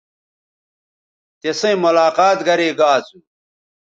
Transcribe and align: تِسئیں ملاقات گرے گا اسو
تِسئیں 1.41 1.81
ملاقات 1.83 2.37
گرے 2.47 2.69
گا 2.77 2.87
اسو 2.97 3.17